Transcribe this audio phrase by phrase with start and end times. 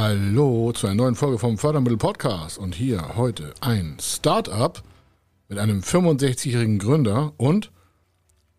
[0.00, 4.80] Hallo zu einer neuen Folge vom Fördermittel Podcast und hier heute ein Startup
[5.48, 7.72] mit einem 65-jährigen Gründer und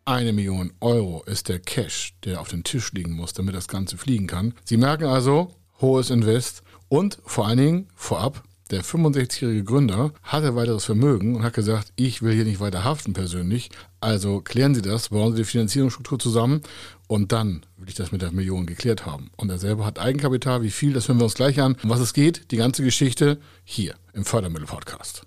[0.04, 3.98] eine Million Euro ist der Cash, der auf den Tisch liegen muss, damit das Ganze
[3.98, 4.54] fliegen kann.
[4.66, 10.86] Sie merken also, hohes Invest und vor allen Dingen vorab, der 65-jährige Gründer hatte weiteres
[10.86, 13.70] Vermögen und hat gesagt, ich will hier nicht weiter haften persönlich.
[14.00, 16.62] Also klären Sie das, bauen Sie die Finanzierungsstruktur zusammen
[17.08, 19.32] und dann will ich das mit der Million geklärt haben.
[19.36, 20.62] Und er selber hat Eigenkapital.
[20.62, 21.76] Wie viel, das hören wir uns gleich an.
[21.84, 25.24] Um was es geht, die ganze Geschichte hier im Fördermittel-Podcast.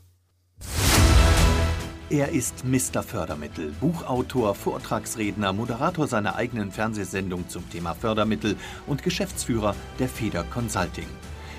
[2.11, 3.03] Er ist Mr.
[3.03, 11.07] Fördermittel, Buchautor, Vortragsredner, Moderator seiner eigenen Fernsehsendung zum Thema Fördermittel und Geschäftsführer der Feder Consulting.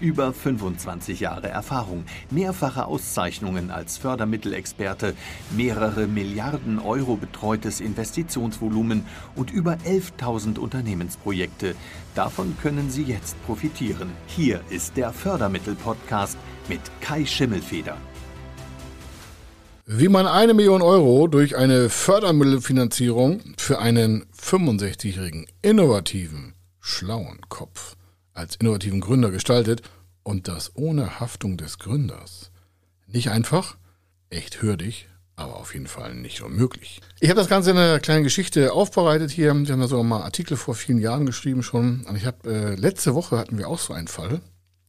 [0.00, 5.14] Über 25 Jahre Erfahrung, mehrfache Auszeichnungen als Fördermittelexperte,
[5.54, 9.04] mehrere Milliarden Euro betreutes Investitionsvolumen
[9.36, 11.74] und über 11.000 Unternehmensprojekte.
[12.14, 14.10] Davon können Sie jetzt profitieren.
[14.26, 16.38] Hier ist der Fördermittel-Podcast
[16.70, 17.98] mit Kai Schimmelfeder.
[19.84, 27.96] Wie man eine Million Euro durch eine Fördermittelfinanzierung für einen 65-jährigen innovativen, schlauen Kopf
[28.32, 29.82] als innovativen Gründer gestaltet
[30.22, 32.50] und das ohne Haftung des Gründers.
[33.06, 33.76] Nicht einfach,
[34.30, 35.08] echt hürdig,
[35.40, 37.00] aber auf jeden Fall nicht unmöglich.
[37.18, 39.54] Ich habe das Ganze in einer kleinen Geschichte aufbereitet hier.
[39.64, 42.04] Sie haben da sogar mal Artikel vor vielen Jahren geschrieben schon.
[42.04, 44.40] Und ich habe äh, letzte Woche hatten wir auch so einen Fall.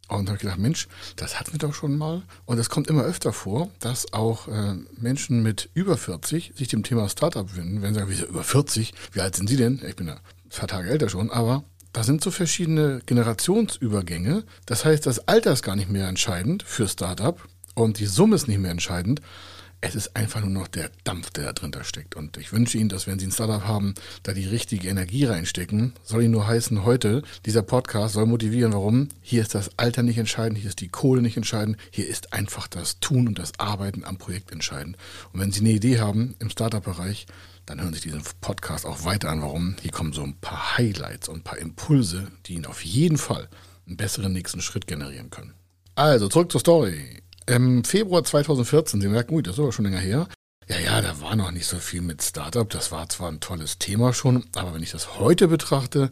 [0.09, 2.23] Und habe gedacht, Mensch, das hatten wir doch schon mal.
[2.45, 6.83] Und es kommt immer öfter vor, dass auch äh, Menschen mit über 40 sich dem
[6.83, 7.81] Thema Startup wenden.
[7.81, 8.93] Wenn sie sagen, wie über 40?
[9.13, 9.81] Wie alt sind Sie denn?
[9.87, 14.43] Ich bin ja ein paar Tage älter schon, aber da sind so verschiedene Generationsübergänge.
[14.65, 17.41] Das heißt, das Alter ist gar nicht mehr entscheidend für Startup
[17.75, 19.21] und die Summe ist nicht mehr entscheidend.
[19.83, 22.15] Es ist einfach nur noch der Dampf, der da drin steckt.
[22.15, 25.93] Und ich wünsche Ihnen, dass wenn Sie ein Startup haben, da die richtige Energie reinstecken.
[26.03, 29.09] Soll Ihnen nur heißen, heute, dieser Podcast soll motivieren, warum?
[29.23, 32.67] Hier ist das Alter nicht entscheidend, hier ist die Kohle nicht entscheidend, hier ist einfach
[32.67, 34.97] das Tun und das Arbeiten am Projekt entscheidend.
[35.33, 37.25] Und wenn Sie eine Idee haben im Startup-Bereich,
[37.71, 39.41] dann hören Sie sich diesen Podcast auch weiter an.
[39.41, 39.77] Warum?
[39.81, 43.47] Hier kommen so ein paar Highlights und ein paar Impulse, die Ihnen auf jeden Fall
[43.87, 45.53] einen besseren nächsten Schritt generieren können.
[45.95, 47.21] Also, zurück zur Story.
[47.47, 50.27] Im Februar 2014, Sie merken, gut, das ist aber schon länger her.
[50.67, 52.69] Ja, ja, da war noch nicht so viel mit Startup.
[52.69, 56.09] Das war zwar ein tolles Thema schon, aber wenn ich das heute betrachte,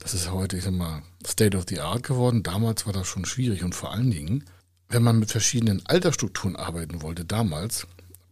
[0.00, 2.42] das ist heute, ich sag mal, State of the Art geworden.
[2.42, 4.44] Damals war das schon schwierig und vor allen Dingen,
[4.88, 7.86] wenn man mit verschiedenen Altersstrukturen arbeiten wollte, damals,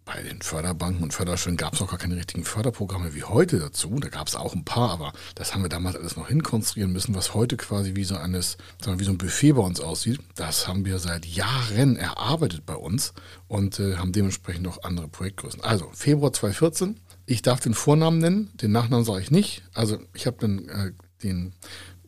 [0.06, 3.98] bei den Förderbanken und Förderstellen gab es auch gar keine richtigen Förderprogramme wie heute dazu.
[3.98, 7.16] Da gab es auch ein paar, aber das haben wir damals alles noch hinkonstruieren müssen,
[7.16, 8.56] was heute quasi wie so eines,
[8.86, 10.20] wie so ein Buffet bei uns aussieht.
[10.36, 13.14] Das haben wir seit Jahren erarbeitet bei uns
[13.48, 15.60] und äh, haben dementsprechend noch andere Projektgrößen.
[15.62, 17.00] Also Februar 2014.
[17.26, 19.64] Ich darf den Vornamen nennen, den Nachnamen sage ich nicht.
[19.74, 20.92] Also ich habe dann äh,
[21.24, 21.52] den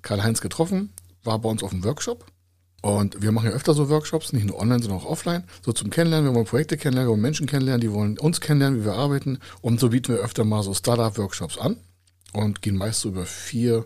[0.02, 0.92] Karl-Heinz getroffen,
[1.24, 2.24] war bei uns auf dem Workshop
[2.80, 5.90] und wir machen ja öfter so Workshops, nicht nur online, sondern auch offline, so zum
[5.90, 6.30] Kennenlernen.
[6.30, 9.38] Wir wollen Projekte kennenlernen, wir wollen Menschen kennenlernen, die wollen uns kennenlernen, wie wir arbeiten.
[9.60, 11.76] Und so bieten wir öfter mal so Startup-Workshops an
[12.32, 13.84] und gehen meist so über vier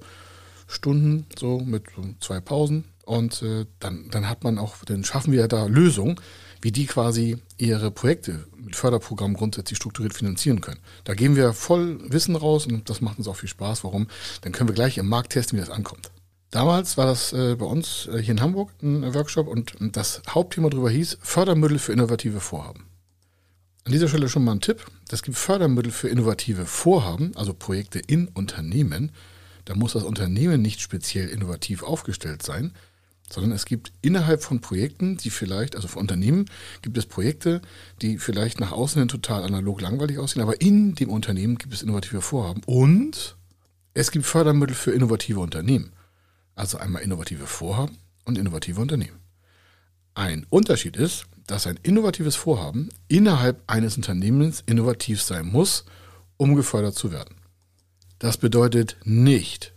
[0.67, 1.85] Stunden, so mit
[2.21, 2.85] zwei Pausen.
[3.05, 6.21] Und äh, dann, dann hat man auch, dann schaffen wir da Lösungen,
[6.61, 10.81] wie die quasi ihre Projekte mit Förderprogrammen grundsätzlich strukturiert finanzieren können.
[11.05, 13.85] Da geben wir voll Wissen raus und das macht uns auch viel Spaß.
[13.85, 14.07] Warum?
[14.43, 16.13] Dann können wir gleich im Markt testen, wie das ankommt.
[16.53, 20.69] Damals war das äh, bei uns äh, hier in Hamburg ein Workshop und das Hauptthema
[20.69, 22.85] darüber hieß Fördermittel für innovative Vorhaben.
[23.85, 24.85] An dieser Stelle schon mal ein Tipp.
[25.11, 29.13] Es gibt Fördermittel für innovative Vorhaben, also Projekte in Unternehmen.
[29.65, 32.73] Da muss das Unternehmen nicht speziell innovativ aufgestellt sein,
[33.31, 36.51] sondern es gibt innerhalb von Projekten, die vielleicht, also von Unternehmen,
[36.83, 37.63] gibt es Projekte,
[38.03, 41.83] die vielleicht nach außen hin total analog langweilig aussehen, aber in dem Unternehmen gibt es
[41.83, 43.37] innovative Vorhaben und
[43.95, 45.93] es gibt Fördermittel für innovative Unternehmen.
[46.55, 49.21] Also einmal innovative Vorhaben und innovative Unternehmen.
[50.15, 55.85] Ein Unterschied ist, dass ein innovatives Vorhaben innerhalb eines Unternehmens innovativ sein muss,
[56.37, 57.37] um gefördert zu werden.
[58.19, 59.73] Das bedeutet nicht,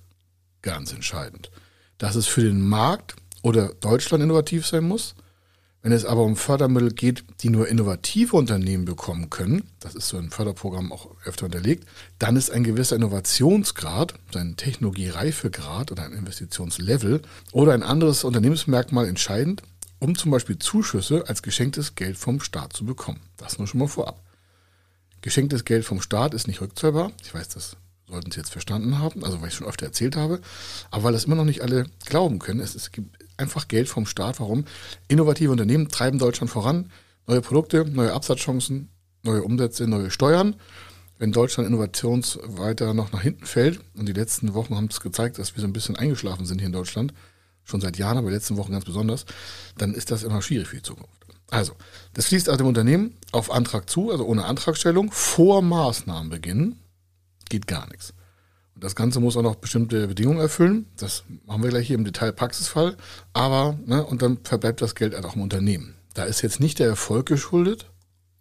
[0.61, 1.51] ganz entscheidend,
[1.97, 5.15] dass es für den Markt oder Deutschland innovativ sein muss,
[5.85, 10.17] wenn es aber um Fördermittel geht, die nur innovative Unternehmen bekommen können, das ist so
[10.17, 11.87] ein Förderprogramm auch öfter unterlegt,
[12.17, 17.21] dann ist ein gewisser Innovationsgrad, ein Technologiereifegrad oder ein Investitionslevel
[17.51, 19.61] oder ein anderes Unternehmensmerkmal entscheidend,
[19.99, 23.19] um zum Beispiel Zuschüsse als geschenktes Geld vom Staat zu bekommen.
[23.37, 24.23] Das nur schon mal vorab.
[25.21, 27.11] Geschenktes Geld vom Staat ist nicht rückzahlbar.
[27.23, 27.77] Ich weiß, das
[28.09, 30.41] sollten es jetzt verstanden haben, also weil ich schon öfter erzählt habe,
[30.89, 32.59] aber weil das immer noch nicht alle glauben können.
[32.59, 34.39] Es, es gibt einfach Geld vom Staat.
[34.39, 34.65] Warum?
[35.07, 36.91] Innovative Unternehmen treiben Deutschland voran.
[37.27, 38.89] Neue Produkte, neue Absatzchancen,
[39.23, 40.55] neue Umsätze, neue Steuern.
[41.17, 45.39] Wenn Deutschland innovations weiter noch nach hinten fällt, und die letzten Wochen haben es gezeigt,
[45.39, 47.13] dass wir so ein bisschen eingeschlafen sind hier in Deutschland,
[47.63, 49.25] schon seit Jahren, aber die letzten Wochen ganz besonders,
[49.77, 51.25] dann ist das immer schwierig für die Zukunft.
[51.49, 51.73] Also,
[52.13, 56.77] das fließt also dem Unternehmen auf Antrag zu, also ohne Antragstellung, vor Maßnahmenbeginn
[57.49, 58.13] geht gar nichts.
[58.75, 60.85] Und das Ganze muss auch noch bestimmte Bedingungen erfüllen.
[60.97, 62.97] Das machen wir gleich hier im Detail Praxisfall.
[63.33, 65.95] Aber, ne, und dann verbleibt das Geld halt auch im Unternehmen.
[66.13, 67.89] Da ist jetzt nicht der Erfolg geschuldet,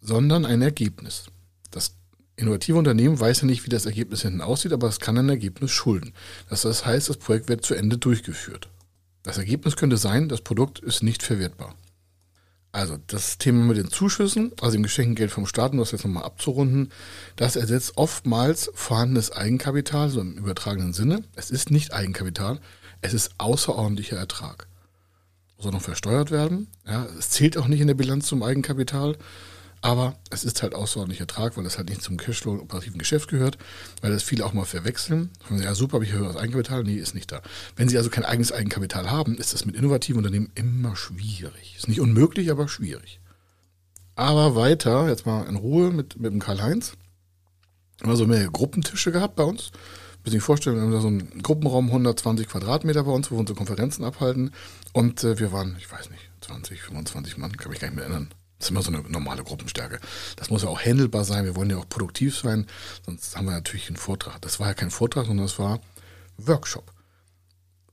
[0.01, 1.25] sondern ein Ergebnis.
[1.71, 1.95] Das
[2.35, 5.71] innovative Unternehmen weiß ja nicht, wie das Ergebnis hinten aussieht, aber es kann ein Ergebnis
[5.71, 6.13] schulden.
[6.49, 8.69] Das heißt, das Projekt wird zu Ende durchgeführt.
[9.23, 11.75] Das Ergebnis könnte sein, das Produkt ist nicht verwertbar.
[12.75, 16.03] Also das Thema mit den Zuschüssen, also dem geschenkten Geld vom Staat, um das jetzt
[16.03, 16.91] nochmal abzurunden,
[17.37, 21.23] das ersetzt oftmals vorhandenes Eigenkapital, so im übertragenen Sinne.
[21.37, 22.59] Es ist nicht Eigenkapital,
[22.99, 24.67] es ist außerordentlicher Ertrag.
[25.57, 26.67] Auch noch versteuert werden.
[26.85, 29.15] Ja, es zählt auch nicht in der Bilanz zum Eigenkapital.
[29.85, 33.59] Aber es ist halt außerordentlicher Ertrag, weil es halt nicht zum Cashflow operativen Geschäft gehört,
[34.01, 35.29] weil das viele auch mal verwechseln.
[35.51, 36.83] Ja, super, habe ich höheres Eigenkapital?
[36.83, 37.43] Nee, ist nicht da.
[37.75, 41.75] Wenn Sie also kein eigenes Eigenkapital haben, ist das mit innovativen Unternehmen immer schwierig.
[41.77, 43.19] Ist nicht unmöglich, aber schwierig.
[44.15, 46.93] Aber weiter, jetzt mal in Ruhe mit, mit dem Karl-Heinz.
[47.99, 49.69] Wir haben so mehr Gruppentische gehabt bei uns.
[50.15, 53.41] Ein bisschen vorstellen, wir haben da so einen Gruppenraum, 120 Quadratmeter bei uns, wo wir
[53.41, 54.49] unsere Konferenzen abhalten.
[54.93, 58.05] Und äh, wir waren, ich weiß nicht, 20, 25 Mann, kann mich gar nicht mehr
[58.05, 58.33] erinnern.
[58.57, 59.99] Das ist immer so eine normale Gruppenstärke.
[60.37, 61.45] Das muss ja auch handelbar sein.
[61.45, 62.67] Wir wollen ja auch produktiv sein.
[63.05, 64.41] Sonst haben wir natürlich einen Vortrag.
[64.41, 65.81] Das war ja kein Vortrag, sondern das war
[66.37, 66.95] Workshop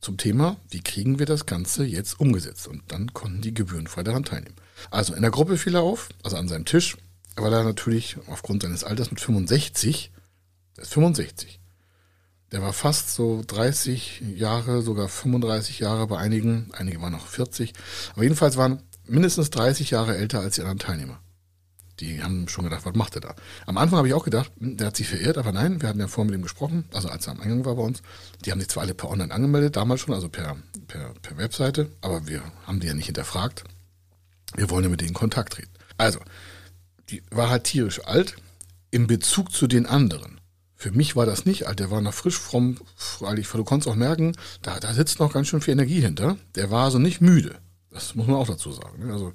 [0.02, 2.66] zum Thema, wie kriegen wir das Ganze jetzt umgesetzt?
[2.66, 4.56] Und dann konnten die gebührenfrei daran teilnehmen.
[4.90, 6.96] Also in der Gruppe fiel er auf, also an seinem Tisch,
[7.36, 10.10] weil er natürlich aufgrund seines Alters mit 65,
[10.76, 11.60] der ist 65,
[12.50, 17.72] der war fast so 30 Jahre, sogar 35 Jahre bei einigen, einige waren noch 40,
[18.12, 21.20] aber jedenfalls waren mindestens 30 Jahre älter als die anderen Teilnehmer.
[22.00, 23.34] Die haben schon gedacht, was macht er da?
[23.66, 26.00] Am Anfang habe ich auch gedacht, hm, der hat sich verirrt, aber nein, wir hatten
[26.00, 28.02] ja vorher mit ihm gesprochen, also als er am Eingang war bei uns.
[28.44, 30.56] Die haben sich zwar alle per Online angemeldet, damals schon, also per,
[30.88, 33.64] per, per Webseite, aber wir haben die ja nicht hinterfragt.
[34.54, 35.70] Wir wollen ja mit denen Kontakt treten.
[35.96, 36.18] Also,
[37.10, 38.36] die war halt tierisch alt
[38.90, 40.40] im Bezug zu den anderen.
[40.74, 43.94] Für mich war das nicht alt, der war noch frisch, fromm, freilich, du konntest auch
[43.94, 46.36] merken, da, da sitzt noch ganz schön viel Energie hinter.
[46.56, 47.56] Der war also nicht müde.
[47.92, 49.06] Das muss man auch dazu sagen.
[49.06, 49.12] Ne?
[49.12, 49.32] Also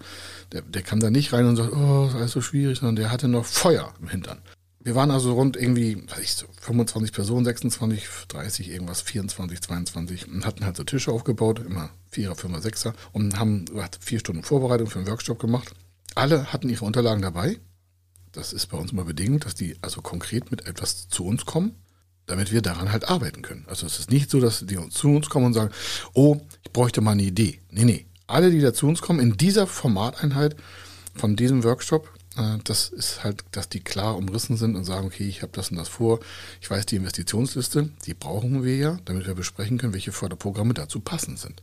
[0.51, 2.95] der, der kam da nicht rein und sagt, oh, das ist alles so schwierig, sondern
[2.95, 4.39] der hatte noch Feuer im Hintern.
[4.79, 10.27] Wir waren also rund irgendwie, weiß ich, so 25 Personen, 26, 30, irgendwas, 24, 22
[10.29, 13.65] und hatten halt so Tische aufgebaut, immer Vierer, Fünfer, Sechser und haben
[13.99, 15.73] vier Stunden Vorbereitung für einen Workshop gemacht.
[16.15, 17.59] Alle hatten ihre Unterlagen dabei.
[18.31, 21.75] Das ist bei uns immer bedingt, dass die also konkret mit etwas zu uns kommen,
[22.25, 23.65] damit wir daran halt arbeiten können.
[23.67, 25.71] Also es ist nicht so, dass die zu uns kommen und sagen,
[26.13, 27.59] oh, ich bräuchte mal eine Idee.
[27.71, 30.55] Nee, nee alle, die da zu uns kommen, in dieser Formateinheit
[31.15, 35.27] von diesem Workshop, äh, das ist halt, dass die klar umrissen sind und sagen, okay,
[35.27, 36.19] ich habe das und das vor,
[36.61, 40.99] ich weiß die Investitionsliste, die brauchen wir ja, damit wir besprechen können, welche Förderprogramme dazu
[40.99, 41.61] passend sind.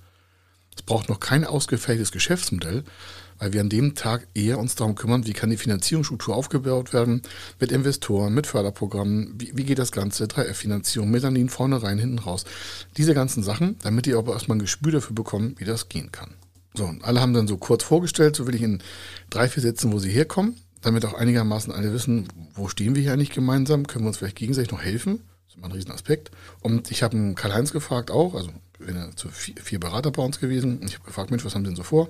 [0.76, 2.82] Es braucht noch kein ausgefälltes Geschäftsmodell,
[3.38, 7.22] weil wir an dem Tag eher uns darum kümmern, wie kann die Finanzierungsstruktur aufgebaut werden,
[7.60, 12.44] mit Investoren, mit Förderprogrammen, wie, wie geht das Ganze, 3F-Finanzierung, Metanin vorne rein, hinten raus.
[12.96, 16.34] Diese ganzen Sachen, damit ihr aber erstmal ein Gespür dafür bekommt, wie das gehen kann.
[16.76, 18.82] So, alle haben dann so kurz vorgestellt, so will ich in
[19.30, 23.12] drei, vier Sätzen, wo sie herkommen, damit auch einigermaßen alle wissen, wo stehen wir hier
[23.12, 25.20] eigentlich gemeinsam, können wir uns vielleicht gegenseitig noch helfen.
[25.44, 26.32] Das ist immer ein Riesenaspekt.
[26.60, 28.50] Und ich habe Karl-Heinz gefragt auch, also
[29.14, 30.78] zu vier, vier, Berater bei uns gewesen.
[30.80, 32.08] Und ich habe gefragt, Mensch, was haben Sie denn so vor?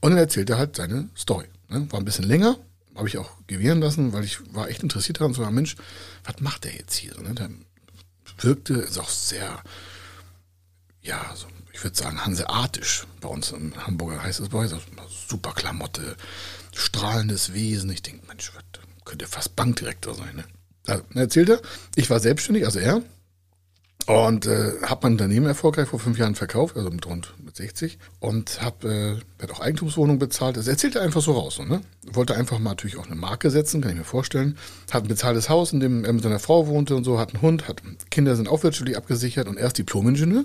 [0.00, 1.46] Und dann erzählt er halt seine Story.
[1.68, 1.86] Ne?
[1.90, 2.56] War ein bisschen länger,
[2.94, 5.76] habe ich auch gewähren lassen, weil ich war echt interessiert daran, so, Mensch,
[6.24, 7.12] was macht der jetzt hier?
[7.20, 7.34] Ne?
[7.34, 7.50] Der
[8.40, 9.62] wirkte, ist auch sehr,
[11.02, 13.06] ja, so ich würde sagen, hanseatisch.
[13.20, 14.68] Bei uns im Hamburger heißt es bei
[15.28, 16.16] super Klamotte,
[16.74, 17.90] strahlendes Wesen.
[17.90, 18.52] Ich denke, Mensch,
[19.04, 20.36] könnte fast Bankdirektor sein.
[20.36, 20.44] Ne?
[20.86, 21.62] Also, er erzählte,
[21.96, 23.02] ich war selbstständig, also er,
[24.06, 27.98] und äh, habe mein Unternehmen erfolgreich vor fünf Jahren verkauft, also mit rund mit 60
[28.20, 30.56] und habe äh, auch Eigentumswohnung bezahlt.
[30.56, 31.82] Das erzählte einfach so raus, ne?
[32.10, 34.56] Wollte einfach mal natürlich auch eine Marke setzen, kann ich mir vorstellen.
[34.90, 37.42] Hat ein bezahltes Haus, in dem er mit seiner Frau wohnte und so, hat einen
[37.42, 40.44] Hund, hat Kinder sind auch wirtschaftlich abgesichert und er ist Diplomingenieur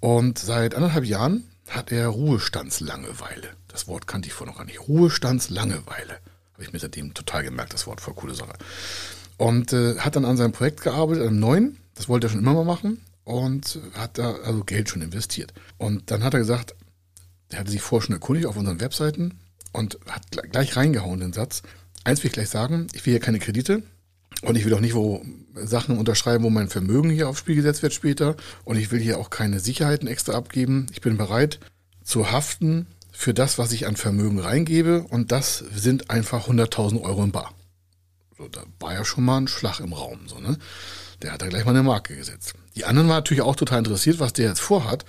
[0.00, 3.48] und seit anderthalb Jahren hat er Ruhestandslangeweile.
[3.68, 4.88] Das Wort kannte ich vorher noch gar nicht.
[4.88, 6.18] Ruhestandslangeweile.
[6.54, 8.54] Habe ich mir seitdem total gemerkt, das Wort, voll coole Sache.
[9.36, 11.78] Und äh, hat dann an seinem Projekt gearbeitet, einem neuen.
[11.94, 13.04] Das wollte er schon immer mal machen.
[13.24, 15.52] Und hat da also Geld schon investiert.
[15.76, 16.74] Und dann hat er gesagt,
[17.50, 19.38] er hatte sich vorher schon erkundigt auf unseren Webseiten
[19.72, 21.62] und hat gleich reingehauen den Satz.
[22.04, 23.82] Eins will ich gleich sagen, ich will hier keine Kredite,
[24.42, 27.82] Und ich will auch nicht wo Sachen unterschreiben, wo mein Vermögen hier aufs Spiel gesetzt
[27.82, 28.36] wird später.
[28.64, 30.86] Und ich will hier auch keine Sicherheiten extra abgeben.
[30.92, 31.58] Ich bin bereit
[32.04, 35.02] zu haften für das, was ich an Vermögen reingebe.
[35.02, 37.52] Und das sind einfach 100.000 Euro im Bar.
[38.36, 40.20] So, da war ja schon mal ein Schlag im Raum.
[40.28, 40.56] So, ne?
[41.22, 42.54] Der hat da gleich mal eine Marke gesetzt.
[42.76, 45.04] Die anderen waren natürlich auch total interessiert, was der jetzt vorhat.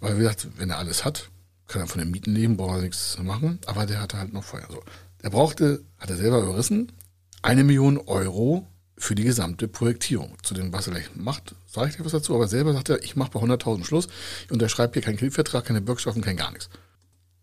[0.00, 1.30] Weil, wie gesagt, wenn er alles hat,
[1.66, 3.58] kann er von den Mieten leben, braucht er nichts machen.
[3.64, 4.66] Aber der hatte halt noch Feuer.
[4.68, 4.82] So.
[5.22, 6.92] Er brauchte, hat er selber überrissen,
[7.40, 10.36] eine Million Euro für die gesamte Projektierung.
[10.42, 13.02] Zu dem, was er gleich macht, sage ich gleich was dazu, aber selber sagt er,
[13.02, 14.06] ich mache bei 100.000 Schluss
[14.44, 16.68] und unterschreibe hier keinen Kreditvertrag, keine Bürgschaften, kein gar nichts.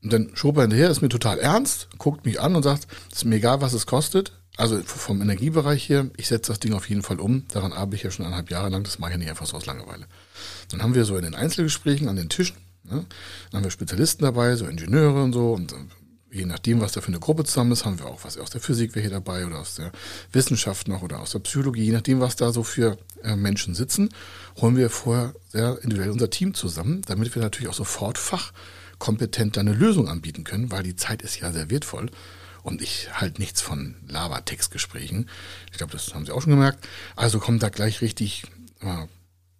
[0.04, 3.26] Und dann schob er hinterher, ist mir total ernst, guckt mich an und sagt, ist
[3.26, 4.34] mir egal, was es kostet.
[4.58, 7.48] Also vom Energiebereich hier, ich setze das Ding auf jeden Fall um.
[7.50, 9.66] Daran arbeite ich ja schon eineinhalb Jahre lang, das mache ich nicht einfach so aus
[9.66, 10.06] Langeweile.
[10.70, 13.06] Dann haben wir so in den Einzelgesprächen an den Tischen, ne,
[13.52, 15.74] dann haben wir Spezialisten dabei, so Ingenieure und so, und
[16.32, 18.62] je nachdem, was da für eine Gruppe zusammen ist, haben wir auch was aus der
[18.62, 19.92] Physik welche dabei oder aus der
[20.32, 24.10] Wissenschaft noch oder aus der Psychologie, je nachdem, was da so für äh, Menschen sitzen,
[24.60, 29.74] holen wir vorher sehr individuell unser Team zusammen, damit wir natürlich auch sofort fachkompetent eine
[29.74, 32.10] Lösung anbieten können, weil die Zeit ist ja sehr wertvoll.
[32.64, 35.28] Und ich halte nichts von Lava-Textgesprächen.
[35.72, 36.88] Ich glaube, das haben Sie auch schon gemerkt.
[37.16, 38.44] Also kommt da gleich richtig,
[38.82, 39.08] äh,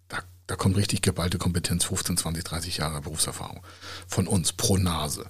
[0.08, 3.60] da, da kommt richtig geballte Kompetenz, 15, 20, 30 Jahre Berufserfahrung
[4.06, 5.26] von uns pro Nase.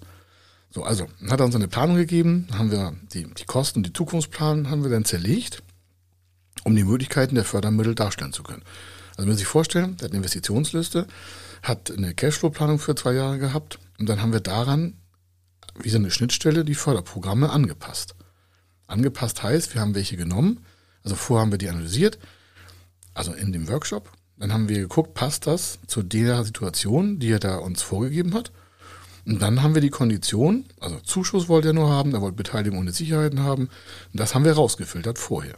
[0.75, 4.71] So, also hat er uns eine Planung gegeben, haben wir die, die Kosten die Zukunftsplan
[4.71, 5.63] haben wir dann zerlegt,
[6.65, 8.63] um die Möglichkeiten der Fördermittel darstellen zu können.
[9.17, 11.07] Also wenn Sie sich vorstellen, der hat eine Investitionsliste,
[11.63, 14.95] hat eine Cashflow-Planung für zwei Jahre gehabt und dann haben wir daran,
[15.79, 18.15] wie so eine Schnittstelle, die Förderprogramme angepasst.
[18.87, 20.65] Angepasst heißt, wir haben welche genommen,
[21.05, 22.19] also vorher haben wir die analysiert,
[23.13, 27.41] also in dem Workshop, dann haben wir geguckt, passt das zu der Situation, die er
[27.41, 28.53] da uns vorgegeben hat
[29.25, 32.81] und dann haben wir die Kondition, also Zuschuss wollte er nur haben, er wollte Beteiligung
[32.81, 33.65] ohne Sicherheiten haben.
[34.13, 35.55] Und das haben wir rausgefiltert vorher.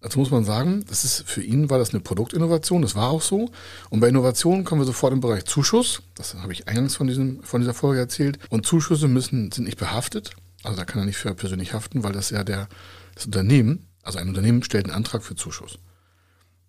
[0.00, 3.22] Dazu muss man sagen, das ist für ihn war das eine Produktinnovation, das war auch
[3.22, 3.50] so.
[3.90, 6.02] Und bei Innovationen kommen wir sofort im Bereich Zuschuss.
[6.14, 8.38] Das habe ich eingangs von, diesem, von dieser Folge erzählt.
[8.48, 10.30] Und Zuschüsse müssen, sind nicht behaftet.
[10.62, 12.68] Also da kann er nicht für persönlich haften, weil das ja der,
[13.14, 15.78] das Unternehmen, also ein Unternehmen stellt einen Antrag für Zuschuss.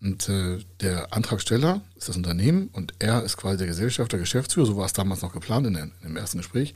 [0.01, 4.77] Und äh, der Antragsteller ist das Unternehmen und er ist quasi der Gesellschafter, Geschäftsführer, so
[4.77, 6.75] war es damals noch geplant in, der, in dem ersten Gespräch.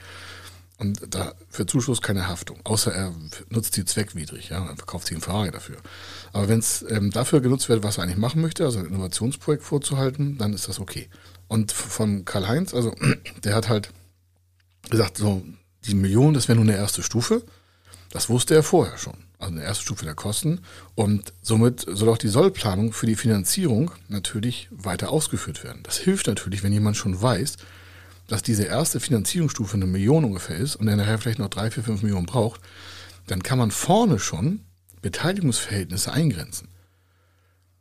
[0.80, 3.14] Und da für Zuschuss keine Haftung, außer er
[3.50, 5.78] nutzt die zweckwidrig, ja, er verkauft sich einen Ferrari dafür.
[6.34, 9.64] Aber wenn es ähm, dafür genutzt wird, was er eigentlich machen möchte, also ein Innovationsprojekt
[9.64, 11.08] vorzuhalten, dann ist das okay.
[11.48, 12.96] Und von Karl-Heinz, also
[13.44, 13.92] der hat halt
[14.90, 15.44] gesagt, so,
[15.86, 17.44] die Million, das wäre nur eine erste Stufe.
[18.10, 20.60] Das wusste er vorher schon also eine erste Stufe der Kosten.
[20.96, 25.82] Und somit soll auch die Sollplanung für die Finanzierung natürlich weiter ausgeführt werden.
[25.84, 27.58] Das hilft natürlich, wenn jemand schon weiß,
[28.28, 31.84] dass diese erste Finanzierungsstufe eine Million ungefähr ist und er nachher vielleicht noch drei, vier,
[31.84, 32.62] fünf Millionen braucht,
[33.28, 34.62] dann kann man vorne schon
[35.02, 36.70] Beteiligungsverhältnisse eingrenzen.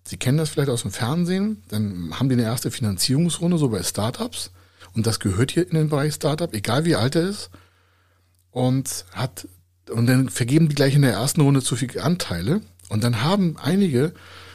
[0.04, 3.82] Sie kennen das vielleicht aus dem Fernsehen, dann haben die eine erste Finanzierungsrunde so bei
[3.82, 4.50] Startups
[4.94, 7.50] und das gehört hier in den Bereich Startup, egal wie alt er ist,
[8.50, 9.46] und hat
[9.90, 12.60] und dann vergeben die gleich in der ersten Runde zu viele Anteile.
[12.88, 14.12] Und dann haben einige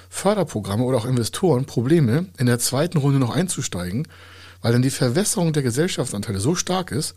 [0.09, 4.07] Förderprogramme oder auch Investoren Probleme, in der zweiten Runde noch einzusteigen,
[4.61, 7.15] weil dann die Verwässerung der Gesellschaftsanteile so stark ist,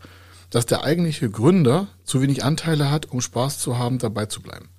[0.49, 4.69] dass der eigentliche Gründer zu wenig Anteile hat, um Spaß zu haben, dabei zu bleiben.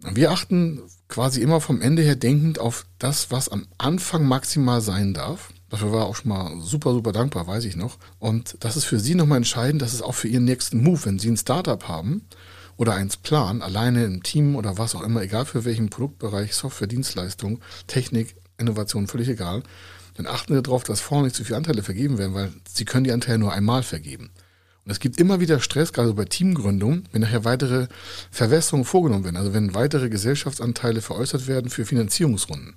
[0.00, 5.14] Wir achten quasi immer vom Ende her denkend auf das, was am Anfang maximal sein
[5.14, 5.52] darf.
[5.70, 7.98] Dafür war auch schon mal super, super dankbar, weiß ich noch.
[8.18, 11.04] Und das ist für Sie nochmal entscheidend, das ist auch für Ihren nächsten Move.
[11.04, 12.22] Wenn Sie ein Startup haben
[12.76, 16.88] oder eins planen, alleine im Team oder was auch immer, egal für welchen Produktbereich, Software,
[16.88, 19.62] Dienstleistung, Technik, Innovation, völlig egal,
[20.16, 23.04] dann achten Sie darauf, dass vorne nicht zu viele Anteile vergeben werden, weil Sie können
[23.04, 24.30] die Anteile nur einmal vergeben.
[24.84, 27.88] Und es gibt immer wieder Stress, gerade bei Teamgründung, wenn nachher weitere
[28.30, 32.76] Verwässerungen vorgenommen werden, also wenn weitere Gesellschaftsanteile veräußert werden für Finanzierungsrunden.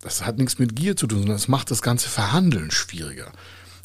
[0.00, 3.30] Das hat nichts mit Gier zu tun, sondern es macht das ganze Verhandeln schwieriger.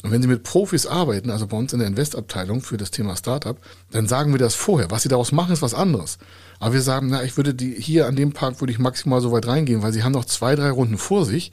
[0.06, 3.16] Und wenn Sie mit Profis arbeiten, also bei uns in der Investabteilung für das Thema
[3.16, 3.58] Startup,
[3.90, 4.88] dann sagen wir das vorher.
[4.92, 6.18] Was Sie daraus machen, ist was anderes.
[6.60, 9.32] Aber wir sagen, na, ich würde die hier an dem Park würde ich maximal so
[9.32, 11.50] weit reingehen, weil Sie haben noch zwei, drei Runden vor sich.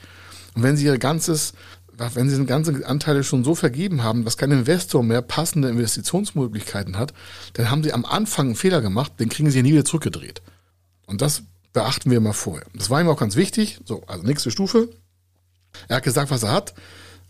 [0.54, 1.54] Und wenn Sie Ihr ganzes
[1.98, 7.12] wenn Sie ganze Anteile schon so vergeben haben, dass kein Investor mehr passende Investitionsmöglichkeiten hat,
[7.54, 10.44] dann haben Sie am Anfang einen Fehler gemacht, den kriegen Sie nie wieder zurückgedreht.
[11.08, 11.42] Und das
[11.72, 12.68] beachten wir immer vorher.
[12.76, 13.80] Das war ihm auch ganz wichtig.
[13.84, 14.90] So, also nächste Stufe.
[15.88, 16.76] Er hat gesagt, was er hat.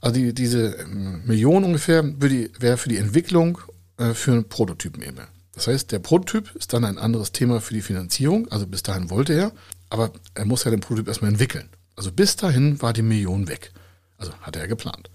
[0.03, 3.59] Also die, diese ähm, Million ungefähr wäre für die Entwicklung
[3.97, 5.17] äh, für einen Prototypen eben.
[5.53, 8.49] Das heißt, der Prototyp ist dann ein anderes Thema für die Finanzierung.
[8.49, 9.53] Also bis dahin wollte er,
[9.89, 11.69] aber er muss ja den Prototyp erstmal entwickeln.
[11.95, 13.71] Also bis dahin war die Million weg.
[14.17, 15.09] Also hatte er geplant.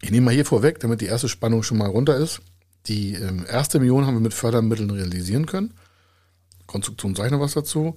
[0.00, 2.40] Ich nehme mal hier vorweg, damit die erste Spannung schon mal runter ist.
[2.86, 5.74] Die ähm, erste Million haben wir mit Fördermitteln realisieren können.
[6.66, 7.96] Konstruktion sage ich noch was dazu.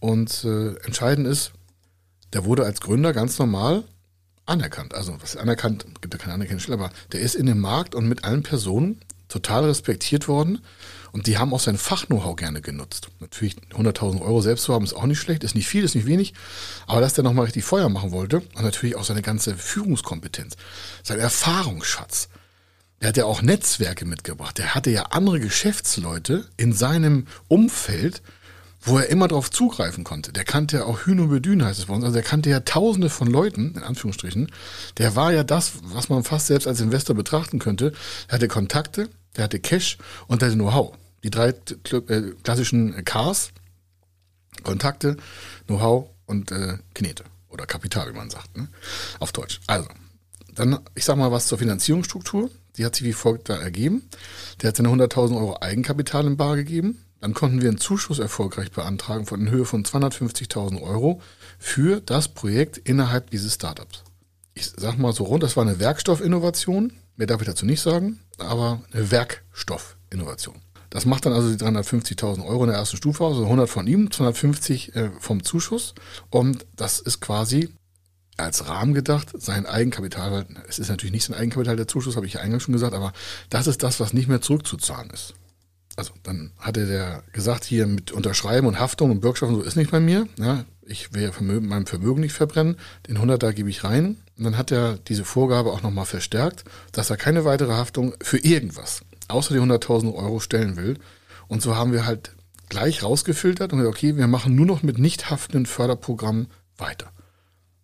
[0.00, 1.52] Und äh, entscheidend ist,
[2.32, 3.84] der wurde als Gründer ganz normal
[4.50, 4.94] anerkannt.
[4.94, 8.24] Also was anerkannt, gibt ja keine Stelle, aber der ist in dem Markt und mit
[8.24, 10.60] allen Personen total respektiert worden.
[11.12, 13.08] Und die haben auch sein Fach-Know-how gerne genutzt.
[13.18, 16.06] Natürlich 100.000 Euro selbst zu haben, ist auch nicht schlecht, ist nicht viel, ist nicht
[16.06, 16.34] wenig.
[16.86, 20.56] Aber dass der nochmal richtig Feuer machen wollte und natürlich auch seine ganze Führungskompetenz,
[21.02, 22.28] sein Erfahrungsschatz.
[23.00, 24.58] Der hat ja auch Netzwerke mitgebracht.
[24.58, 28.22] Der hatte ja andere Geschäftsleute in seinem Umfeld,
[28.82, 30.32] wo er immer darauf zugreifen konnte.
[30.32, 32.04] Der kannte ja auch Hühn und Bedün, heißt es bei uns.
[32.04, 34.50] Also der kannte ja tausende von Leuten, in Anführungsstrichen.
[34.96, 37.92] Der war ja das, was man fast selbst als Investor betrachten könnte.
[38.28, 40.96] Er hatte Kontakte, der hatte Cash und der hatte Know-how.
[41.22, 43.50] Die drei äh, klassischen Cars,
[44.62, 45.16] Kontakte,
[45.66, 47.24] Know-how und äh, Knete.
[47.48, 48.68] Oder Kapital, wie man sagt, ne?
[49.18, 49.60] auf Deutsch.
[49.66, 49.88] Also,
[50.54, 52.50] dann, ich sag mal was zur Finanzierungsstruktur.
[52.76, 54.08] Die hat sich wie folgt da ergeben.
[54.62, 57.04] Der hat seine 100.000 Euro Eigenkapital in Bar gegeben.
[57.20, 61.20] Dann konnten wir einen Zuschuss erfolgreich beantragen von in Höhe von 250.000 Euro
[61.58, 64.04] für das Projekt innerhalb dieses Startups.
[64.54, 66.92] Ich sag mal so rund, das war eine Werkstoffinnovation.
[67.16, 70.56] Mehr darf ich dazu nicht sagen, aber eine Werkstoffinnovation.
[70.88, 73.86] Das macht dann also die 350.000 Euro in der ersten Stufe aus, also 100 von
[73.86, 75.94] ihm, 250 äh, vom Zuschuss.
[76.30, 77.68] Und das ist quasi
[78.36, 82.34] als Rahmen gedacht, sein Eigenkapital, es ist natürlich nicht sein Eigenkapital, der Zuschuss, habe ich
[82.34, 83.12] ja eingangs schon gesagt, aber
[83.50, 85.34] das ist das, was nicht mehr zurückzuzahlen ist.
[86.00, 89.76] Also dann hatte der gesagt, hier mit Unterschreiben und Haftung und Bürgschaft und so ist
[89.76, 90.26] nicht bei mir.
[90.38, 92.76] Ja, ich will Vermögen, meinem Vermögen nicht verbrennen.
[93.06, 94.16] Den 100er gebe ich rein.
[94.38, 98.38] Und dann hat er diese Vorgabe auch nochmal verstärkt, dass er keine weitere Haftung für
[98.38, 100.98] irgendwas außer die 100.000 Euro stellen will.
[101.48, 102.32] Und so haben wir halt
[102.68, 107.12] gleich rausgefiltert und gesagt, okay, wir machen nur noch mit nicht haftenden Förderprogrammen weiter.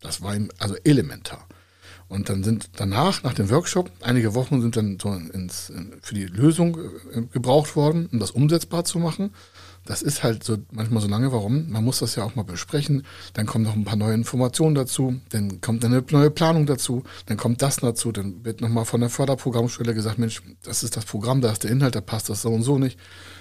[0.00, 1.46] Das war ihm also elementar.
[2.08, 5.72] Und dann sind danach, nach dem Workshop, einige Wochen sind dann so ins,
[6.02, 6.78] für die Lösung
[7.12, 9.32] äh, gebraucht worden, um das umsetzbar zu machen.
[9.86, 11.70] Das ist halt so manchmal so lange, warum?
[11.70, 13.04] Man muss das ja auch mal besprechen.
[13.34, 17.36] Dann kommen noch ein paar neue Informationen dazu, dann kommt eine neue Planung dazu, dann
[17.36, 21.40] kommt das dazu, dann wird nochmal von der Förderprogrammstelle gesagt, Mensch, das ist das Programm,
[21.40, 22.98] da ist der Inhalt, da passt das so und so nicht.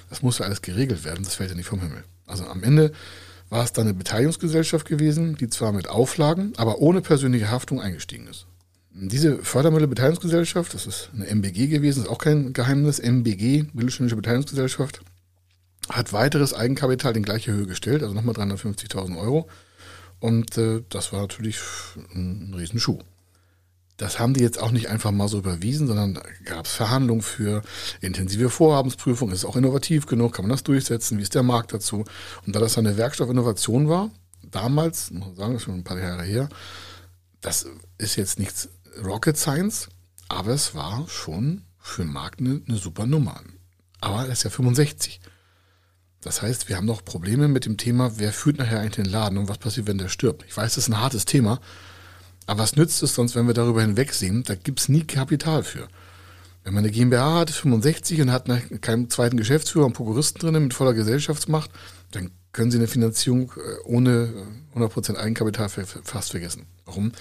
[0.10, 2.04] Das muss ja alles geregelt werden, das fällt ja nicht vom Himmel.
[2.28, 2.92] Also am Ende
[3.50, 8.28] war es dann eine Beteiligungsgesellschaft gewesen, die zwar mit Auflagen, aber ohne persönliche Haftung eingestiegen
[8.28, 8.48] ist.
[8.98, 15.02] Diese Fördermittelbeteiligungsgesellschaft, das ist eine MBG gewesen, ist auch kein Geheimnis, MBG, Mittelständische Beteiligungsgesellschaft,
[15.90, 19.50] hat weiteres Eigenkapital in gleiche Höhe gestellt, also nochmal 350.000 Euro.
[20.22, 21.60] Und äh, das war natürlich
[22.14, 23.00] ein Riesenschuh.
[23.98, 27.64] Das haben die jetzt auch nicht einfach mal so überwiesen, sondern gab es Verhandlungen für
[28.00, 29.30] intensive Vorhabensprüfung.
[29.30, 30.36] Ist es auch innovativ genug?
[30.36, 31.18] Kann man das durchsetzen?
[31.18, 32.06] Wie ist der Markt dazu?
[32.48, 34.10] Und da das eine Werkstoffinnovation war,
[34.42, 36.48] damals, muss man sagen, das ist schon ein paar Jahre her,
[37.42, 38.70] das ist jetzt nichts
[39.04, 39.90] Rocket Science,
[40.30, 43.42] aber es war schon für den Markt eine, eine super Nummer.
[44.02, 45.20] Aber er ist ja 65.
[46.22, 49.38] Das heißt, wir haben noch Probleme mit dem Thema, wer führt nachher eigentlich den Laden
[49.38, 50.44] und was passiert, wenn der stirbt.
[50.48, 51.60] Ich weiß, das ist ein hartes Thema,
[52.48, 54.44] aber was nützt es sonst, wenn wir darüber hinwegsehen?
[54.44, 55.88] Da gibt es nie Kapital für.
[56.64, 58.50] Wenn man eine GmbH hat, 65 und hat
[58.82, 61.70] keinen zweiten Geschäftsführer und Prokuristen drin mit voller Gesellschaftsmacht,
[62.10, 64.34] dann können Sie eine Finanzierung äh, ohne
[64.76, 66.66] 100% Eigenkapital fast vergessen.
[66.86, 67.12] Warum?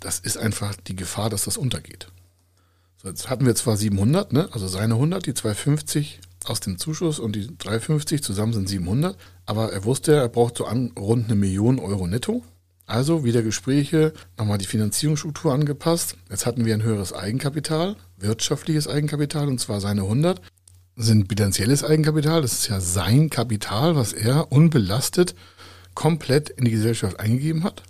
[0.00, 2.08] Das ist einfach die Gefahr, dass das untergeht.
[3.02, 4.48] So, jetzt hatten wir zwar 700, ne?
[4.52, 9.16] also seine 100, die 250 aus dem Zuschuss und die 350 zusammen sind 700,
[9.46, 12.42] aber er wusste, er braucht so an, rund eine Million Euro netto
[12.86, 16.16] also wieder Gespräche, nochmal die Finanzierungsstruktur angepasst.
[16.28, 20.40] Jetzt hatten wir ein höheres Eigenkapital, wirtschaftliches Eigenkapital, und zwar seine 100
[20.96, 22.42] sind bilanzielles Eigenkapital.
[22.42, 25.34] Das ist ja sein Kapital, was er unbelastet
[25.94, 27.82] komplett in die Gesellschaft eingegeben hat.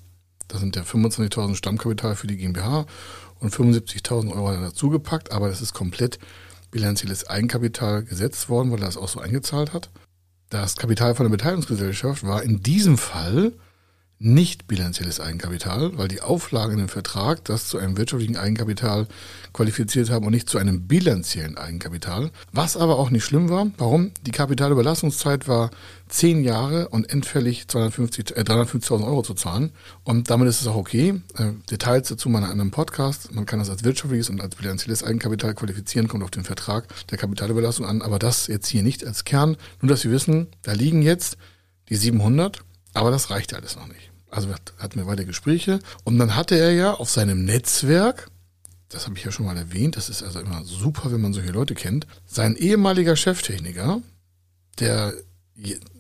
[0.49, 2.87] Da sind ja 25.000 Stammkapital für die GmbH
[3.41, 6.19] und 75.000 Euro dazugepackt, aber das ist komplett
[6.71, 9.91] bilanzielles Eigenkapital gesetzt worden, weil er das auch so eingezahlt hat.
[10.51, 13.53] Das Kapital von der Beteiligungsgesellschaft war in diesem Fall
[14.19, 19.07] nicht bilanzielles Eigenkapital, weil die Auflagen dem Vertrag das zu einem wirtschaftlichen Eigenkapital
[19.53, 22.31] qualifiziert haben und nicht zu einem bilanziellen Eigenkapital.
[22.53, 23.67] Was aber auch nicht schlimm war.
[23.77, 24.13] Warum?
[24.25, 25.71] Die Kapitalüberlassungszeit war
[26.09, 29.73] zehn Jahre und endfällig 250, äh, 350.000 Euro zu zahlen.
[30.05, 31.21] Und damit ist es auch okay.
[31.37, 33.35] Äh, Details dazu mal in einem Podcast.
[33.35, 37.19] Man kann das als wirtschaftliches und als bilanzielles Eigenkapital qualifizieren, kommt auf den Vertrag der
[37.19, 38.01] Kapitalüberlassung an.
[38.01, 39.57] Aber das jetzt hier nicht als Kern.
[39.81, 41.37] Nur, dass Sie wissen, da liegen jetzt
[41.89, 44.11] die 700 aber das reichte alles noch nicht.
[44.31, 45.79] Also hatten wir weiter Gespräche.
[46.03, 48.29] Und dann hatte er ja auf seinem Netzwerk,
[48.89, 51.53] das habe ich ja schon mal erwähnt, das ist also immer super, wenn man solche
[51.53, 54.01] Leute kennt, sein ehemaliger Cheftechniker,
[54.81, 55.15] der,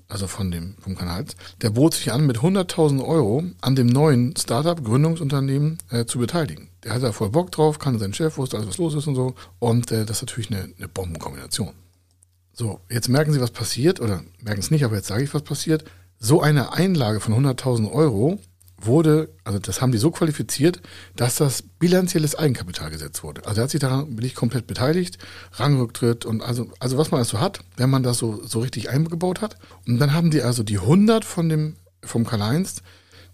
[0.08, 1.24] also von dem, vom Kanal,
[1.60, 6.68] der bot sich an, mit 100.000 Euro an dem neuen Startup, Gründungsunternehmen äh, zu beteiligen.
[6.82, 9.14] Der hatte da voll Bock drauf, kannte seinen Chef, wusste alles, was los ist und
[9.14, 9.34] so.
[9.58, 11.72] Und äh, das ist natürlich eine, eine Bombenkombination.
[12.52, 15.42] So, jetzt merken Sie, was passiert, oder merken es nicht, aber jetzt sage ich, was
[15.42, 15.84] passiert.
[16.24, 18.40] So eine Einlage von 100.000 Euro
[18.80, 20.80] wurde, also das haben die so qualifiziert,
[21.16, 23.44] dass das bilanzielles Eigenkapital gesetzt wurde.
[23.44, 25.18] Also er hat sich daran nicht komplett beteiligt,
[25.52, 29.42] Rangrücktritt und also, also was man also hat, wenn man das so, so richtig eingebaut
[29.42, 29.58] hat.
[29.86, 32.80] Und dann haben die also die 100 von dem, vom Karl-Heinz,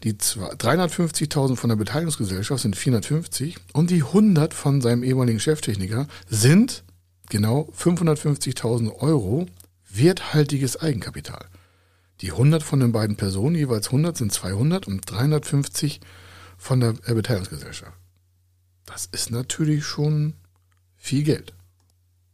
[0.02, 6.82] die 350.000 von der Beteiligungsgesellschaft sind 450 und die 100 von seinem ehemaligen Cheftechniker sind
[7.28, 9.46] genau 550.000 Euro
[9.88, 11.46] werthaltiges Eigenkapital.
[12.20, 16.00] Die 100 von den beiden Personen, jeweils 100 sind 200 und 350
[16.58, 17.96] von der Beteiligungsgesellschaft.
[18.84, 20.34] Das ist natürlich schon
[20.96, 21.54] viel Geld.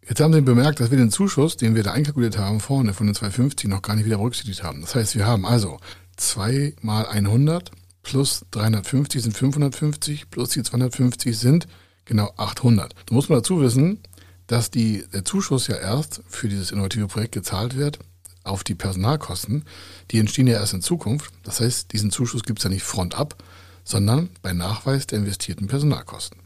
[0.08, 3.06] Jetzt haben Sie bemerkt, dass wir den Zuschuss, den wir da einkalkuliert haben, vorne von
[3.06, 4.80] den 250 noch gar nicht wieder berücksichtigt haben.
[4.80, 5.78] Das heißt, wir haben also
[6.16, 7.70] 2 mal 100
[8.02, 11.66] plus 350 sind 550 plus die 250 sind
[12.04, 12.94] genau 800.
[13.06, 14.00] Da muss man dazu wissen,
[14.46, 17.98] dass die, der Zuschuss ja erst für dieses innovative Projekt gezahlt wird,
[18.46, 19.64] auf die Personalkosten,
[20.10, 21.32] die entstehen ja erst in Zukunft.
[21.42, 23.42] Das heißt, diesen Zuschuss gibt es ja nicht frontab,
[23.84, 26.38] sondern bei Nachweis der investierten Personalkosten.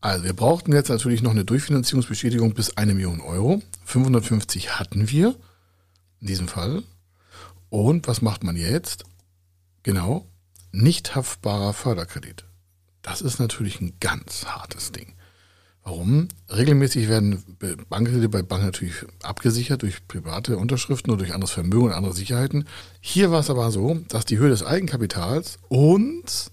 [0.00, 3.62] Also wir brauchten jetzt natürlich noch eine Durchfinanzierungsbestätigung bis eine Million Euro.
[3.84, 5.36] 550 hatten wir
[6.20, 6.82] in diesem Fall.
[7.68, 9.04] Und was macht man jetzt?
[9.82, 10.26] Genau,
[10.72, 12.44] nicht haftbarer Förderkredit.
[13.02, 15.14] Das ist natürlich ein ganz hartes Ding.
[15.90, 16.28] Warum?
[16.48, 17.42] Regelmäßig werden
[17.88, 22.66] Bankkredite bei Banken natürlich abgesichert durch private Unterschriften oder durch anderes Vermögen und andere Sicherheiten.
[23.00, 26.52] Hier war es aber so, dass die Höhe des Eigenkapitals und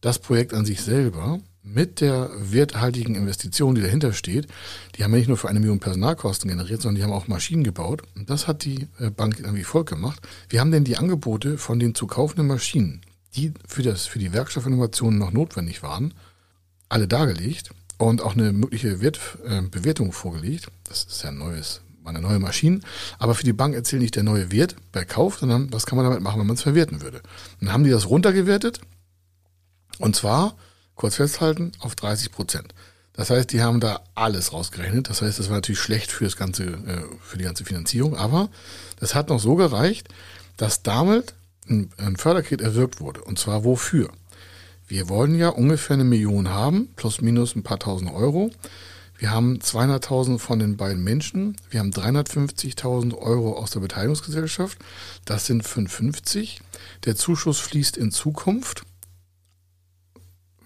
[0.00, 4.48] das Projekt an sich selber mit der werthaltigen Investition, die dahinter steht,
[4.96, 7.62] die haben ja nicht nur für eine Million Personalkosten generiert, sondern die haben auch Maschinen
[7.62, 8.02] gebaut.
[8.16, 10.20] Und das hat die äh, Bank dann wie folgt gemacht.
[10.48, 13.02] Wir haben denn die Angebote von den zu kaufenden Maschinen,
[13.36, 16.14] die für, das, für die Werkstoffinnovationen noch notwendig waren,
[16.88, 17.70] alle dargelegt
[18.08, 20.68] und auch eine mögliche Wert, äh, Bewertung vorgelegt.
[20.84, 22.80] Das ist ja ein neues, eine neue Maschine.
[23.18, 26.04] Aber für die Bank erzählt nicht der neue Wert bei Kauf, sondern was kann man
[26.04, 27.22] damit machen, wenn man es verwerten würde.
[27.60, 28.80] dann haben die das runtergewertet.
[29.98, 30.56] Und zwar,
[30.94, 32.74] kurz festhalten, auf 30 Prozent.
[33.12, 35.08] Das heißt, die haben da alles rausgerechnet.
[35.10, 38.16] Das heißt, das war natürlich schlecht für das ganze, äh, für die ganze Finanzierung.
[38.16, 38.48] Aber
[38.98, 40.08] das hat noch so gereicht,
[40.56, 41.34] dass damit
[41.68, 43.22] ein, ein Förderkredit erwirkt wurde.
[43.22, 44.10] Und zwar wofür?
[44.92, 48.50] Wir wollen ja ungefähr eine Million haben, plus minus ein paar tausend Euro.
[49.16, 51.56] Wir haben 200.000 von den beiden Menschen.
[51.70, 54.76] Wir haben 350.000 Euro aus der Beteiligungsgesellschaft.
[55.24, 56.60] Das sind 55.
[57.06, 58.82] Der Zuschuss fließt in Zukunft,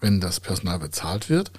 [0.01, 1.53] wenn das Personal bezahlt wird.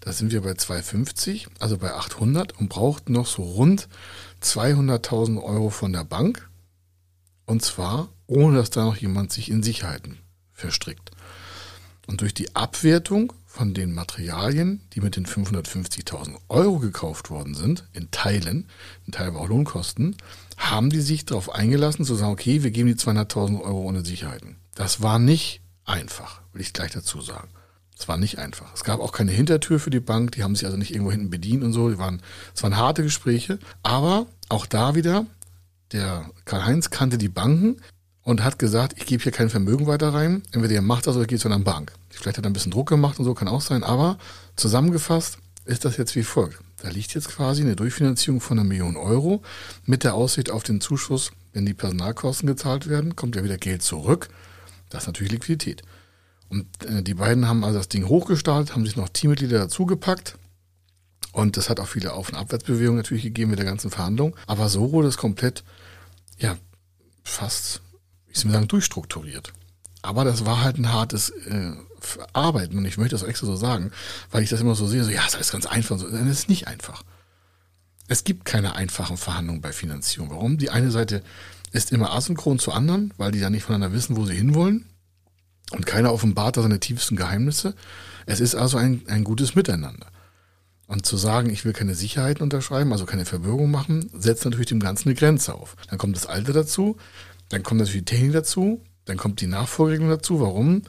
[0.00, 3.88] Da sind wir bei 250, also bei 800 und braucht noch so rund
[4.42, 6.50] 200.000 Euro von der Bank.
[7.46, 10.18] Und zwar ohne, dass da noch jemand sich in Sicherheiten
[10.52, 11.12] verstrickt.
[12.08, 17.86] Und durch die Abwertung von den Materialien, die mit den 550.000 Euro gekauft worden sind,
[17.92, 18.66] in Teilen,
[19.06, 20.16] in Teilen auch Lohnkosten,
[20.56, 24.56] haben die sich darauf eingelassen zu sagen, okay, wir geben die 200.000 Euro ohne Sicherheiten.
[24.74, 27.50] Das war nicht einfach, will ich gleich dazu sagen.
[27.98, 28.72] Es war nicht einfach.
[28.74, 31.28] Es gab auch keine Hintertür für die Bank, die haben sich also nicht irgendwo hinten
[31.28, 31.90] bedient und so.
[31.90, 32.22] Die waren,
[32.54, 33.58] es waren harte Gespräche.
[33.82, 35.26] Aber auch da wieder,
[35.92, 37.82] der Karl-Heinz kannte die Banken,
[38.28, 40.42] und hat gesagt, ich gebe hier kein Vermögen weiter rein.
[40.52, 41.94] Entweder ihr macht das oder geht zu einer Bank.
[42.10, 43.82] Vielleicht hat er ein bisschen Druck gemacht und so, kann auch sein.
[43.82, 44.18] Aber
[44.54, 46.58] zusammengefasst ist das jetzt wie folgt.
[46.82, 49.42] Da liegt jetzt quasi eine Durchfinanzierung von einer Million Euro
[49.86, 53.82] mit der Aussicht auf den Zuschuss, wenn die Personalkosten gezahlt werden, kommt ja wieder Geld
[53.82, 54.28] zurück.
[54.90, 55.80] Das ist natürlich Liquidität.
[56.50, 60.36] Und äh, die beiden haben also das Ding hochgestartet, haben sich noch Teammitglieder dazugepackt.
[61.32, 64.36] Und das hat auch viele Auf- und Abwärtsbewegungen natürlich gegeben mit der ganzen Verhandlung.
[64.46, 65.64] Aber so wurde es komplett,
[66.38, 66.58] ja,
[67.24, 67.80] fast
[68.40, 69.52] ich will sagen, durchstrukturiert.
[70.02, 71.72] Aber das war halt ein hartes äh,
[72.32, 73.90] Arbeiten und ich möchte das extra so sagen,
[74.30, 75.98] weil ich das immer so sehe, so ja, das ist ganz einfach.
[75.98, 77.02] So, das ist nicht einfach.
[78.06, 80.30] Es gibt keine einfachen Verhandlungen bei Finanzierung.
[80.30, 80.56] Warum?
[80.56, 81.22] Die eine Seite
[81.72, 84.86] ist immer asynchron zur anderen, weil die ja nicht voneinander wissen, wo sie hinwollen.
[85.72, 87.74] Und keiner offenbart da seine tiefsten Geheimnisse.
[88.24, 90.06] Es ist also ein, ein gutes Miteinander.
[90.86, 94.80] Und zu sagen, ich will keine Sicherheiten unterschreiben, also keine Verbürgung machen, setzt natürlich dem
[94.80, 95.76] Ganzen eine Grenze auf.
[95.90, 96.96] Dann kommt das Alter dazu,
[97.48, 100.40] dann kommt natürlich die Technik dazu, dann kommt die Nachfolgeregelung dazu.
[100.40, 100.82] Warum?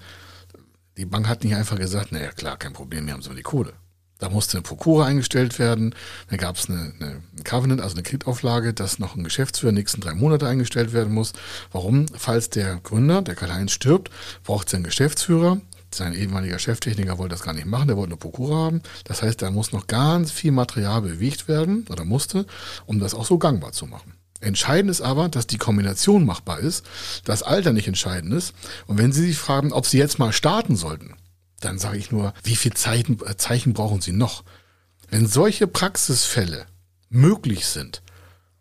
[0.97, 3.73] Die Bank hat nicht einfach gesagt, naja klar, kein Problem, wir haben so die Kohle.
[4.17, 5.95] Da musste eine Prokura eingestellt werden,
[6.29, 10.13] dann gab es eine, eine Covenant, also eine Kreditauflage, dass noch ein Geschäftsführer nächsten drei
[10.13, 11.31] Monate eingestellt werden muss.
[11.71, 12.05] Warum?
[12.13, 14.11] Falls der Gründer, der Karl-Heinz, stirbt,
[14.43, 15.61] braucht es einen Geschäftsführer.
[15.93, 18.81] Sein ehemaliger Cheftechniker wollte das gar nicht machen, der wollte eine Prokura haben.
[19.05, 22.45] Das heißt, da muss noch ganz viel Material bewegt werden oder musste,
[22.85, 24.18] um das auch so gangbar zu machen.
[24.41, 26.85] Entscheidend ist aber, dass die Kombination machbar ist,
[27.25, 28.53] das Alter nicht entscheidend ist.
[28.87, 31.15] Und wenn Sie sich fragen, ob Sie jetzt mal starten sollten,
[31.59, 34.43] dann sage ich nur, wie viel Zeichen, äh, Zeichen brauchen Sie noch?
[35.09, 36.67] Wenn solche Praxisfälle
[37.09, 38.01] möglich sind,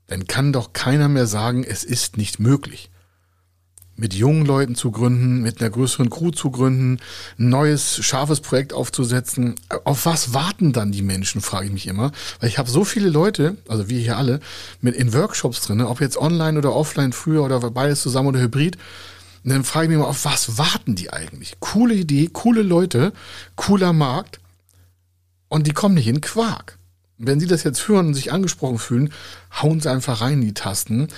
[0.09, 2.91] dann kann doch keiner mehr sagen, es ist nicht möglich
[3.99, 7.01] mit jungen Leuten zu gründen, mit einer größeren Crew zu gründen,
[7.39, 9.57] ein neues, scharfes Projekt aufzusetzen.
[9.85, 12.13] Auf was warten dann die Menschen, frage ich mich immer.
[12.41, 14.41] Weil ich habe so viele Leute, also wir hier alle,
[14.81, 18.79] mit in Workshops drin, ob jetzt online oder offline früher oder beides zusammen oder hybrid.
[19.45, 21.57] Und dann frage ich mich immer, auf was warten die eigentlich?
[21.59, 23.13] Coole Idee, coole Leute,
[23.57, 24.41] cooler Markt.
[25.49, 26.79] Und die kommen nicht in Quark.
[27.17, 29.13] Wenn Sie das jetzt hören und sich angesprochen fühlen,
[29.61, 31.09] hauen Sie einfach rein in die Tasten.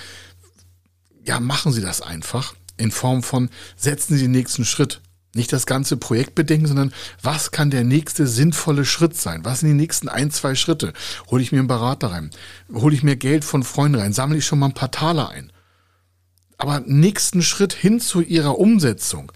[1.27, 5.01] Ja, machen Sie das einfach in Form von setzen Sie den nächsten Schritt.
[5.33, 9.45] Nicht das ganze Projekt bedenken, sondern was kann der nächste sinnvolle Schritt sein?
[9.45, 10.93] Was sind die nächsten ein, zwei Schritte?
[11.31, 12.31] Hole ich mir einen Berater rein?
[12.73, 14.13] Hole ich mir Geld von Freunden rein?
[14.13, 15.53] Sammle ich schon mal ein paar Taler ein?
[16.59, 19.31] Aber nächsten Schritt hin zu Ihrer Umsetzung,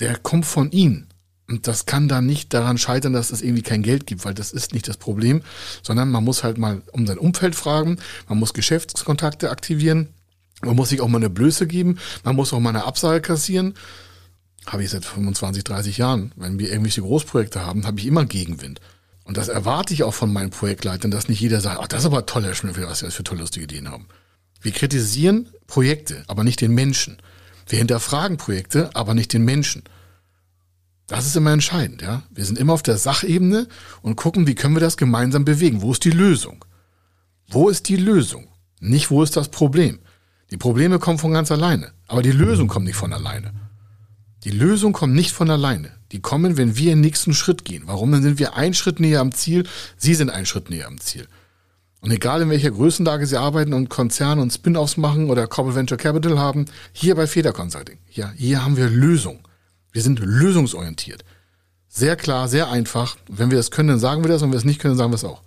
[0.00, 1.08] der kommt von Ihnen.
[1.48, 4.52] Und das kann dann nicht daran scheitern, dass es irgendwie kein Geld gibt, weil das
[4.52, 5.42] ist nicht das Problem,
[5.82, 10.08] sondern man muss halt mal um sein Umfeld fragen, man muss Geschäftskontakte aktivieren,
[10.66, 13.74] man muss sich auch mal eine Blöße geben, man muss auch mal eine Absage kassieren.
[14.66, 16.32] Habe ich seit 25, 30 Jahren.
[16.36, 18.80] Wenn wir irgendwelche Großprojekte haben, habe ich immer Gegenwind.
[19.24, 22.06] Und das erwarte ich auch von meinen Projektleitern, dass nicht jeder sagt, ach, das ist
[22.06, 24.06] aber toll, Herr Schmidt, was Sie für tolle, lustige Ideen haben.
[24.60, 27.18] Wir kritisieren Projekte, aber nicht den Menschen.
[27.68, 29.82] Wir hinterfragen Projekte, aber nicht den Menschen.
[31.06, 32.22] Das ist immer entscheidend, ja.
[32.30, 33.68] Wir sind immer auf der Sachebene
[34.02, 35.82] und gucken, wie können wir das gemeinsam bewegen?
[35.82, 36.64] Wo ist die Lösung?
[37.48, 38.48] Wo ist die Lösung?
[38.80, 40.00] Nicht, wo ist das Problem?
[40.50, 43.52] Die Probleme kommen von ganz alleine, aber die Lösung kommt nicht von alleine.
[44.44, 45.90] Die Lösung kommt nicht von alleine.
[46.12, 47.82] Die kommen, wenn wir den nächsten Schritt gehen.
[47.86, 48.12] Warum?
[48.12, 51.26] Dann sind wir einen Schritt näher am Ziel, Sie sind einen Schritt näher am Ziel.
[52.00, 55.98] Und egal in welcher Größenlage Sie arbeiten und Konzerne und Spin-offs machen oder Corporate Venture
[55.98, 59.40] Capital haben, hier bei Feder Consulting, ja, hier haben wir Lösung.
[59.90, 61.24] Wir sind lösungsorientiert.
[61.88, 63.16] Sehr klar, sehr einfach.
[63.28, 64.98] Wenn wir das können, dann sagen wir das und wenn wir es nicht können, dann
[64.98, 65.42] sagen wir es auch.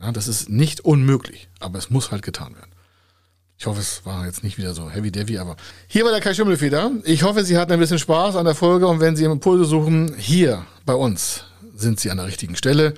[0.00, 2.73] Ja, das ist nicht unmöglich, aber es muss halt getan werden.
[3.64, 6.34] Ich hoffe, es war jetzt nicht wieder so heavy devy, aber hier war der Kai
[6.34, 6.90] Schimmelfeder.
[7.04, 10.14] Ich hoffe, Sie hatten ein bisschen Spaß an der Folge und wenn Sie Impulse suchen,
[10.18, 12.92] hier bei uns sind Sie an der richtigen Stelle.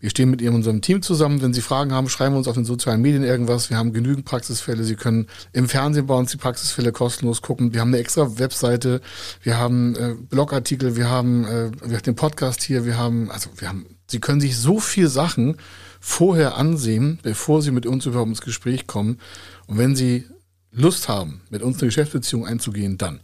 [0.00, 1.40] Wir stehen mit Ihrem unserem Team zusammen.
[1.40, 3.70] Wenn Sie Fragen haben, schreiben wir uns auf den sozialen Medien irgendwas.
[3.70, 4.82] Wir haben genügend Praxisfälle.
[4.82, 7.72] Sie können im Fernsehen bei uns die Praxisfälle kostenlos gucken.
[7.72, 9.02] Wir haben eine extra Webseite.
[9.40, 10.96] Wir haben äh, Blogartikel.
[10.96, 12.84] Wir haben, äh, wir haben den Podcast hier.
[12.84, 15.56] Wir haben, also wir haben, Sie können sich so viel Sachen
[16.00, 19.20] vorher ansehen, bevor Sie mit uns überhaupt ins Gespräch kommen.
[19.66, 20.24] Und wenn Sie
[20.70, 23.20] Lust haben, mit uns eine Geschäftsbeziehung einzugehen, dann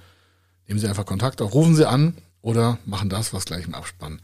[0.66, 4.20] nehmen Sie einfach Kontakt auf, rufen Sie an oder machen das, was gleich im Abspann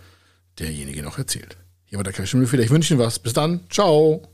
[0.59, 1.57] derjenige noch erzählt.
[1.85, 2.63] Hier war der Kai Schimmelfeder.
[2.63, 3.19] Ich wünsche Ihnen was.
[3.19, 3.61] Bis dann.
[3.71, 4.34] Ciao.